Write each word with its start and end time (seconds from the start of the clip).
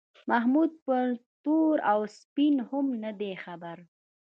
محمود 0.29 0.71
په 0.85 0.97
تور 1.43 1.75
او 1.91 1.99
سپین 2.17 2.55
هم 2.69 2.85
نه 3.03 3.11
دی 3.19 3.33
خبر. 3.43 3.77